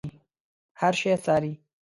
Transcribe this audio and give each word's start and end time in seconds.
هر 0.81 0.93
شی 0.99 1.13
څاري. 1.25 1.53